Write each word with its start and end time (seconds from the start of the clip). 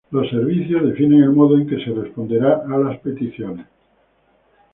Los 0.09 0.27
servicios 0.31 0.81
definen 0.81 1.21
el 1.21 1.29
modo 1.31 1.55
en 1.59 1.67
que 1.67 1.77
se 1.85 1.91
responderá 1.91 2.63
a 2.67 2.75
las 2.79 2.97
peticiones. 3.01 3.67